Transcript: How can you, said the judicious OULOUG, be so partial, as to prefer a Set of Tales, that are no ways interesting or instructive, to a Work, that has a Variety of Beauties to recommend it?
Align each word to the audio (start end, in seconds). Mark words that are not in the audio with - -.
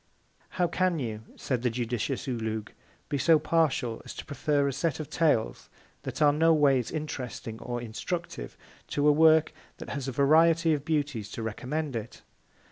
How 0.57 0.65
can 0.65 0.97
you, 0.97 1.21
said 1.35 1.61
the 1.61 1.69
judicious 1.69 2.27
OULOUG, 2.27 2.71
be 3.07 3.19
so 3.19 3.37
partial, 3.37 4.01
as 4.03 4.15
to 4.15 4.25
prefer 4.25 4.67
a 4.67 4.73
Set 4.73 4.99
of 4.99 5.11
Tales, 5.11 5.69
that 6.01 6.23
are 6.23 6.33
no 6.33 6.55
ways 6.55 6.89
interesting 6.89 7.59
or 7.59 7.79
instructive, 7.79 8.57
to 8.87 9.07
a 9.07 9.11
Work, 9.11 9.53
that 9.77 9.89
has 9.89 10.07
a 10.07 10.11
Variety 10.11 10.73
of 10.73 10.83
Beauties 10.85 11.29
to 11.33 11.43
recommend 11.43 11.95
it? 11.95 12.23